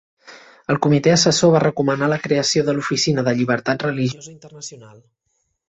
[0.73, 5.01] El comitè assessor va recomanar la creació de l'Oficina de Llibertat Religiosa Internacional.